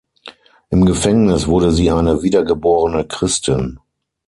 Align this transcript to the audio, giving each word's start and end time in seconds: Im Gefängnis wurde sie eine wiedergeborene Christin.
Im 0.71 0.83
Gefängnis 0.87 1.45
wurde 1.45 1.71
sie 1.71 1.91
eine 1.91 2.23
wiedergeborene 2.23 3.05
Christin. 3.05 3.79